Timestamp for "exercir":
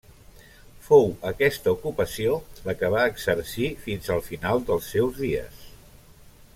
3.11-3.69